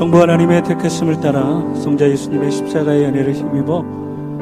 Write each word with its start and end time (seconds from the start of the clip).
성부 0.00 0.18
하나님의 0.18 0.62
택하심을 0.62 1.20
따라 1.20 1.42
성자 1.74 2.08
예수님의 2.08 2.50
십자가의 2.50 3.04
은혜를 3.04 3.34
힘입어 3.34 3.84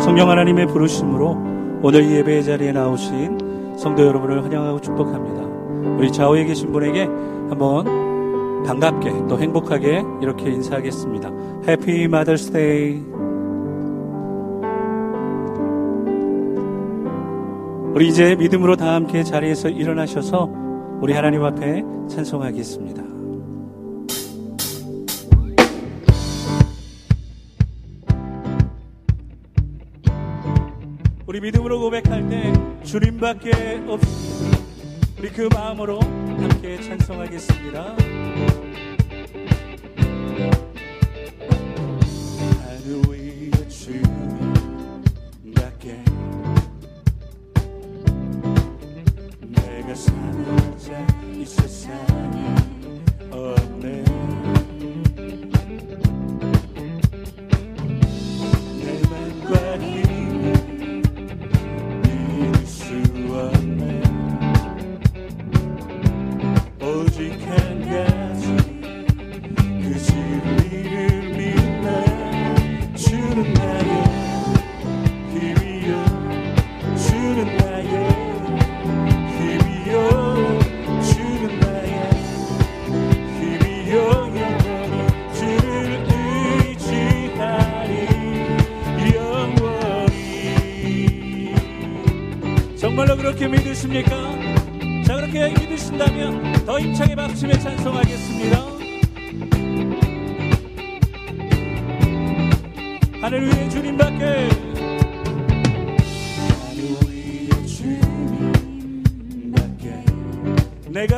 성령 0.00 0.30
하나님의 0.30 0.66
부르심으로 0.68 1.80
오늘 1.82 2.10
예배의 2.10 2.42
자리에 2.42 2.72
나오신 2.72 3.76
성도 3.76 4.06
여러분을 4.06 4.42
환영하고 4.44 4.80
축복합니다. 4.80 5.42
우리 5.98 6.10
좌우에 6.10 6.46
계신 6.46 6.72
분에게 6.72 7.02
한번 7.50 7.84
반갑게 8.64 9.26
또 9.28 9.38
행복하게 9.38 10.02
이렇게 10.22 10.50
인사하겠습니다. 10.50 11.28
Mother's 12.06 12.50
Day. 12.50 13.02
우리 17.94 18.08
이제 18.08 18.36
믿음으로 18.36 18.76
다 18.76 18.94
함께 18.94 19.22
자리에서 19.22 19.68
일어나셔서 19.68 20.48
우리 21.02 21.12
하나님 21.12 21.44
앞에 21.44 21.84
찬송하겠습니다. 22.08 23.11
우리 31.32 31.40
믿음으로 31.40 31.80
고백할 31.80 32.28
때 32.28 32.52
주님밖에 32.84 33.82
없습니다. 33.88 34.58
우리 35.18 35.30
그 35.30 35.48
마음으로 35.54 35.98
함께 35.98 36.78
찬송하겠습니다. 36.82 37.96
내가 49.48 49.94
사는 49.94 50.78
자 50.78 51.22
이 51.42 51.44
세상 51.46 52.31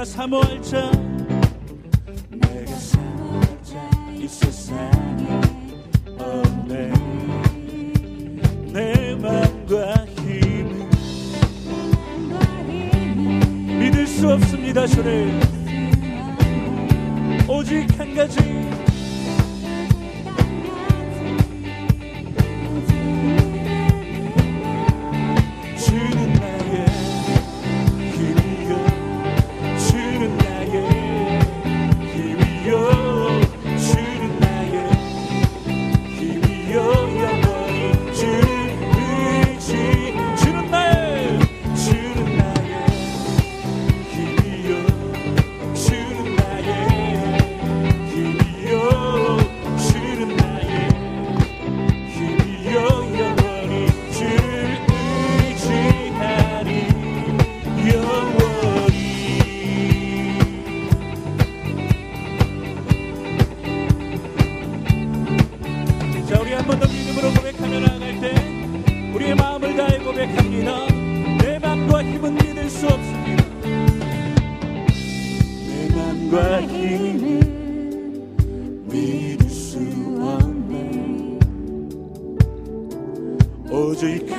내가 0.05 0.11
사모할 0.11 0.63
자. 0.63 0.91
내가 2.31 2.77
사모할 2.77 3.59
자이 3.63 4.29
세상에 4.29 5.41
없네. 6.19 6.93
내 8.73 9.15
맘과 9.15 10.05
힘을 10.07 10.89
믿을 13.79 14.07
수 14.07 14.31
없습니다 14.31 14.87
주를. 14.87 15.41
오직 17.49 17.99
한 17.99 18.15
가지 18.15 18.41
오직 83.95 84.34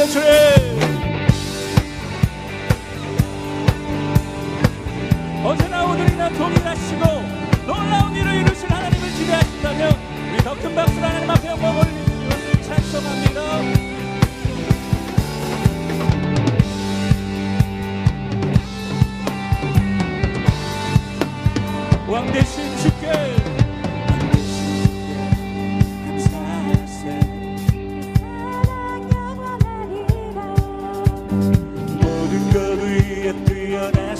할렐루야 0.00 0.06
주님 0.06 0.24
언제나 5.44 5.84
오늘이나 5.84 6.30
동일하시고 6.30 7.04
놀라운 7.66 8.16
일을 8.16 8.34
이루실 8.36 8.72
하나님을 8.72 9.08
기대하신다면 9.10 9.96
우리 10.32 10.38
더 10.42 10.54
큰 10.54 10.74
박수로 10.74 11.06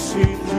see 0.00 0.49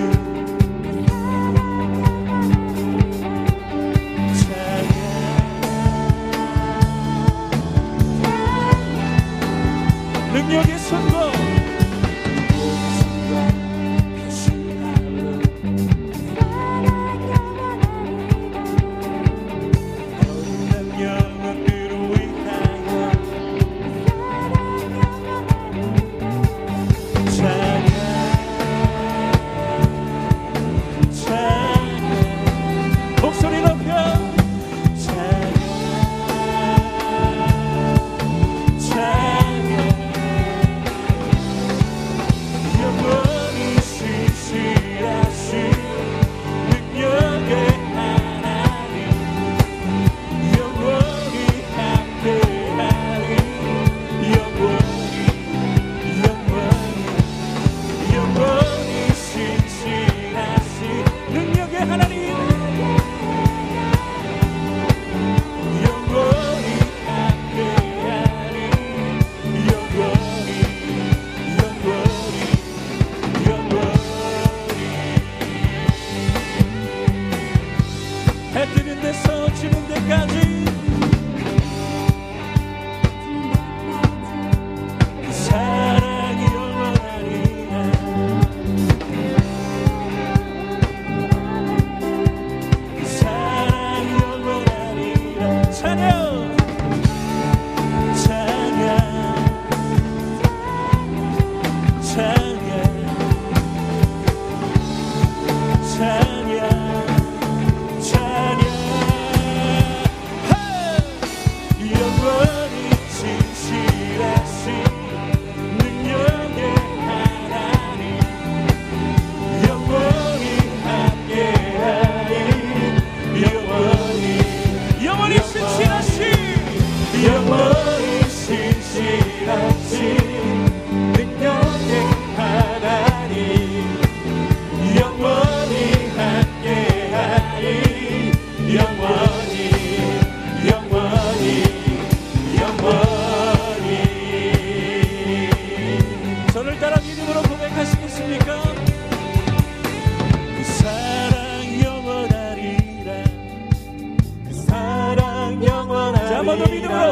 Ama 156.41 156.57
Domino. 156.57 157.10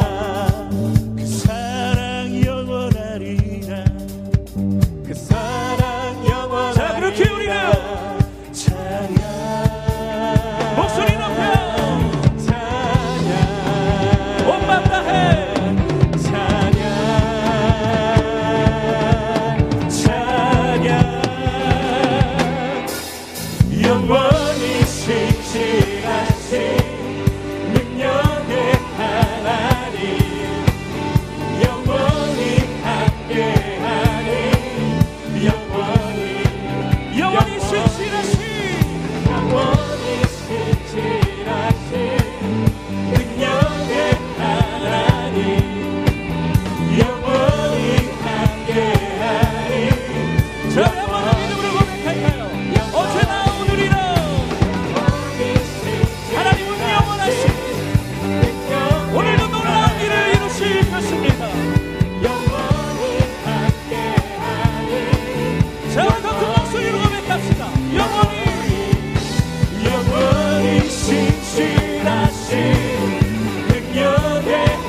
능력의 73.68 74.89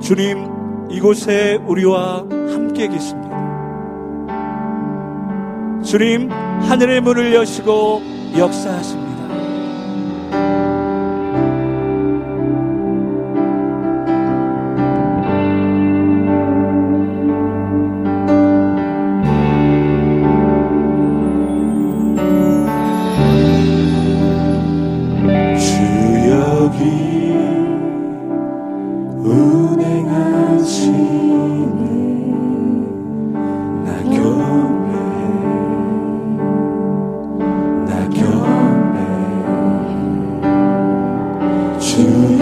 주님 0.00 0.88
이곳에 0.90 1.58
우리와 1.66 2.24
함께 2.28 2.88
계십니다. 2.88 3.36
주님 5.82 6.30
하늘의 6.30 7.00
문을 7.00 7.34
여시고 7.34 8.02
역사하십니다. 8.36 9.05
만 41.96 42.35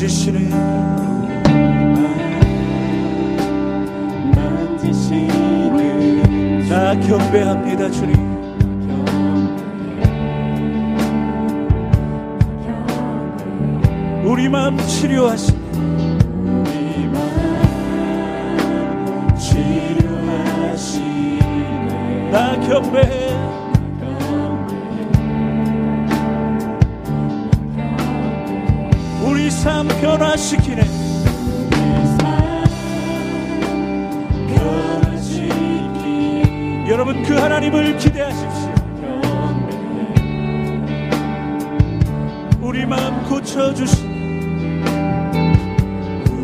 만지시는 0.00 0.48
나 6.68 6.98
경배합니다 7.00 7.90
주님. 7.90 8.30
우리 14.24 14.48
마음 14.48 14.78
치료하시 14.78 15.59
삶 29.50 29.88
변화시키네. 29.88 31.10
여러분 36.88 37.22
그 37.22 37.34
하나님을 37.34 37.96
기대하십시오. 37.98 38.70
우리 42.60 42.84
마음 42.84 43.22
고쳐주시. 43.28 44.06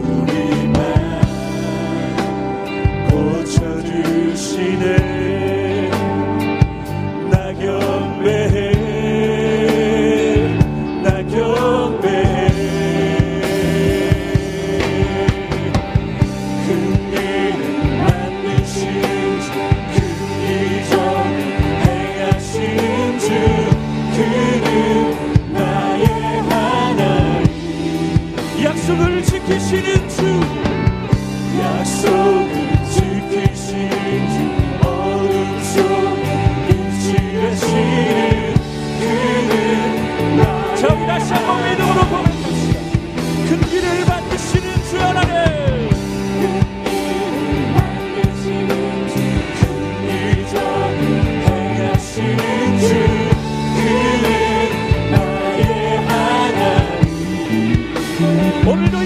우리 0.04 0.68
마음 0.68 1.20
고쳐주시네 3.44 5.15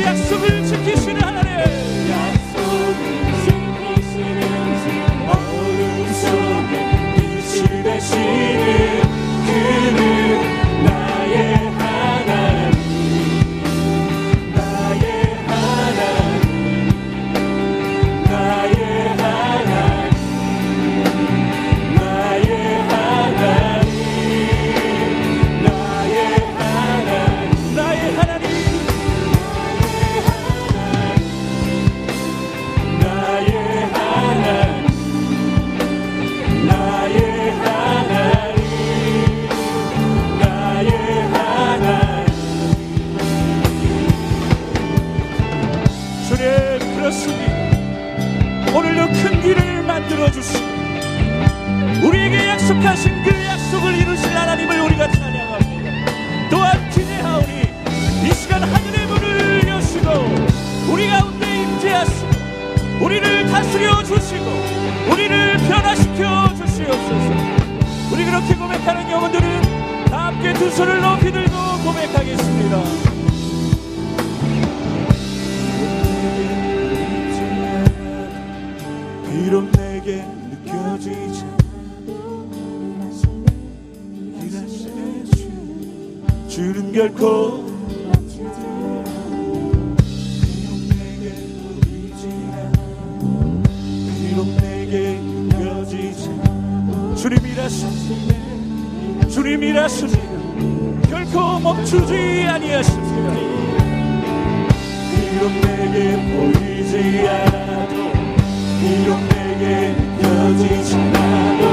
약속을 0.03 0.65
지키시는 0.65 1.23
하나님. 1.23 1.80
결코 87.01 87.65
주님이라 99.31 99.89
주님 99.89 101.01
결코 101.09 101.59
멈추지 101.61 102.45
아니하십니다. 102.47 103.35
비록 105.11 105.53
내게 105.63 106.17
보이지 106.37 107.27
않아도 107.27 108.13
비록 108.79 109.19
내게 109.31 109.97
여지지 110.23 110.97
않아도 110.97 111.65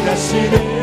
일하시네. 0.00 0.75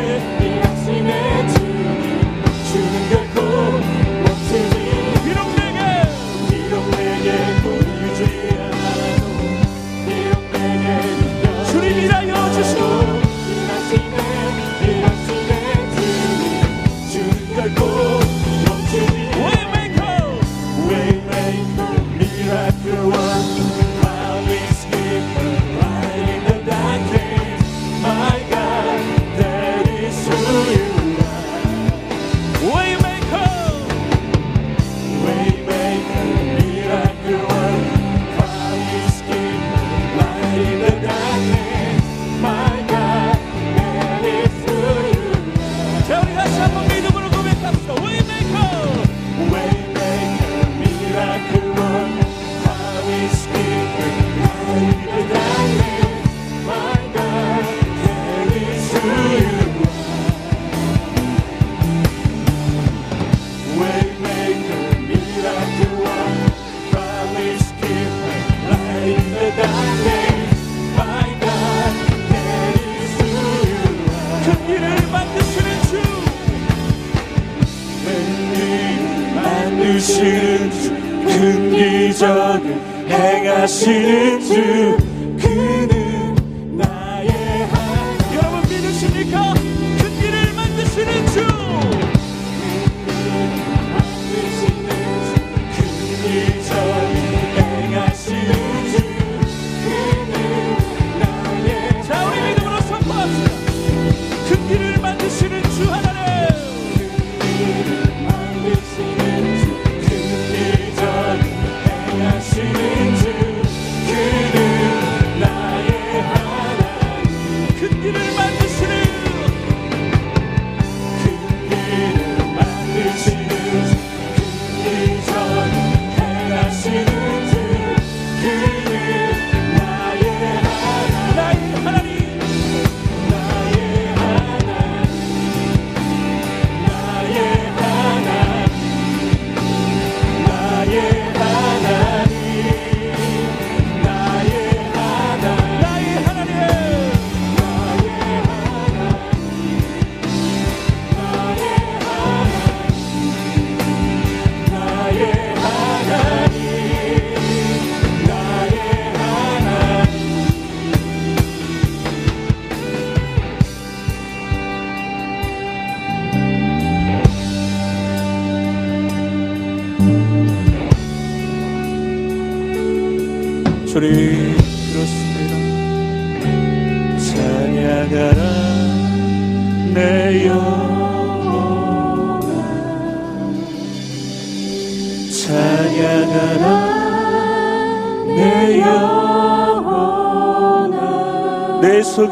행하시는 80.24 80.70
주큰 80.70 80.94
그 81.26 81.70
기적을 81.76 82.80
행하시는 83.08 84.40
주그 84.40 85.83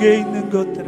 속에 0.03 0.19
있는 0.19 0.51
것들 0.51 0.82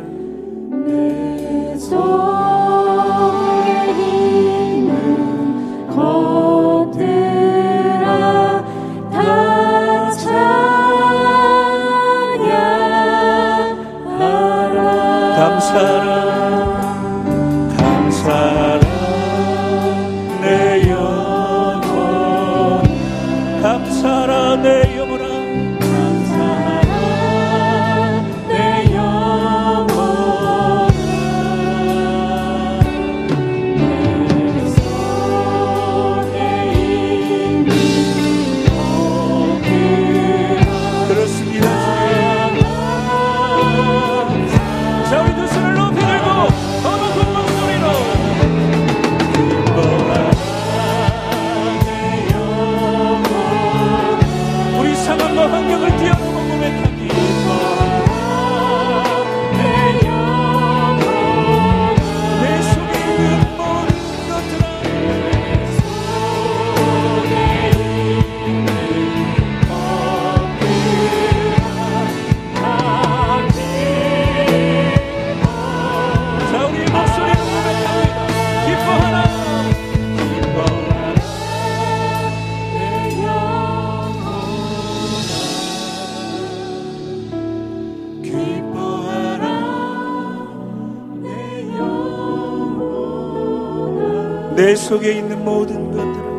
속에 94.85 95.12
있는 95.12 95.42
모든 95.42 95.90
것들을 95.92 96.35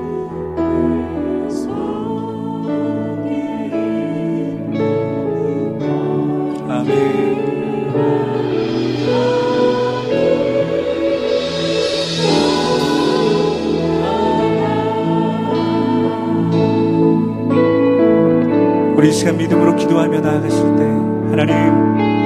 우리 18.96 19.12
시간 19.12 19.38
믿음으로 19.38 19.76
기도하며 19.76 20.20
나아가실 20.20 20.76
때 20.76 20.84
하나님 21.32 22.05